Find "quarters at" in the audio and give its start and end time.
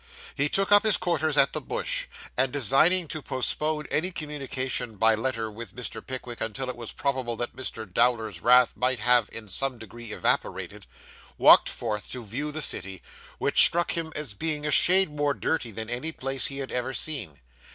0.97-1.53